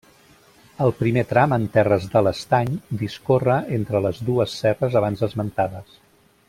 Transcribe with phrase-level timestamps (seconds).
[0.85, 5.99] El primer tram en terres de l'Estany discorre entre les dues serres abans esmentades.